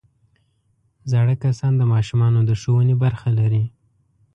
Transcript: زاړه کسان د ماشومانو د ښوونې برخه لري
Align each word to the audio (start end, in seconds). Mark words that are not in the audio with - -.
زاړه 1.11 1.35
کسان 1.43 1.73
د 1.77 1.81
ماشومانو 1.93 2.39
د 2.49 2.51
ښوونې 2.61 2.95
برخه 3.03 3.29
لري 3.39 3.63